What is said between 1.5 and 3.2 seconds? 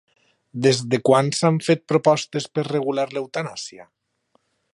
fet propostes per regular